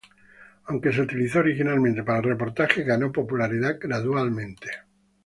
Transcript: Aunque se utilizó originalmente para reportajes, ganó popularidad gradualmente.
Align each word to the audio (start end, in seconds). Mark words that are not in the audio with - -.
Aunque 0.65 0.91
se 0.91 1.01
utilizó 1.03 1.37
originalmente 1.41 2.01
para 2.03 2.21
reportajes, 2.23 2.83
ganó 2.87 3.11
popularidad 3.11 3.77
gradualmente. 3.79 4.71